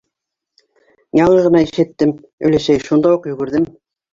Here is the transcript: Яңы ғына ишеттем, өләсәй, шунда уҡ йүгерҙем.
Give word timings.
Яңы 1.19 1.35
ғына 1.47 1.61
ишеттем, 1.67 2.15
өләсәй, 2.51 2.83
шунда 2.89 3.17
уҡ 3.19 3.31
йүгерҙем. 3.35 3.71